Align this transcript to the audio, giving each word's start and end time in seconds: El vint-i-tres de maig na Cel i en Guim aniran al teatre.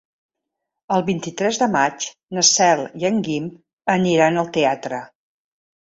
El 0.95 1.03
vint-i-tres 1.09 1.59
de 1.63 1.67
maig 1.75 2.07
na 2.37 2.45
Cel 2.53 2.83
i 3.03 3.07
en 3.11 3.23
Guim 3.29 3.53
aniran 3.97 4.45
al 4.45 4.51
teatre. 4.57 5.03